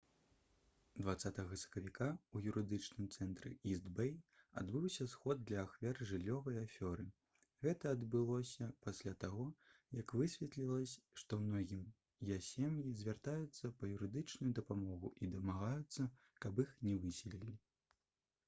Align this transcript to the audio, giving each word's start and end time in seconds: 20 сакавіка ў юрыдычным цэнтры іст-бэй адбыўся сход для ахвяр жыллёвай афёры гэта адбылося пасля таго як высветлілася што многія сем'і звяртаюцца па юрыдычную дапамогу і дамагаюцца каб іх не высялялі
20 0.99 1.23
сакавіка 1.63 2.05
ў 2.11 2.37
юрыдычным 2.53 3.09
цэнтры 3.17 3.49
іст-бэй 3.71 4.09
адбыўся 4.61 5.05
сход 5.11 5.43
для 5.51 5.59
ахвяр 5.65 5.99
жыллёвай 6.13 6.57
афёры 6.63 7.05
гэта 7.67 7.91
адбылося 7.97 8.69
пасля 8.87 9.13
таго 9.25 9.45
як 9.99 10.15
высветлілася 10.23 11.21
што 11.23 11.41
многія 11.45 12.41
сем'і 12.49 12.97
звяртаюцца 13.05 13.73
па 13.83 13.93
юрыдычную 14.01 14.51
дапамогу 14.63 15.13
і 15.27 15.33
дамагаюцца 15.37 16.09
каб 16.47 16.65
іх 16.69 16.77
не 16.91 16.97
высялялі 17.09 17.55